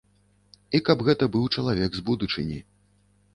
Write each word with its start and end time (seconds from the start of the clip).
І 0.79 0.79
каб 0.87 1.03
гэта 1.09 1.27
быў 1.35 1.45
чалавек 1.59 1.91
з 1.99 2.05
будучыні. 2.09 2.59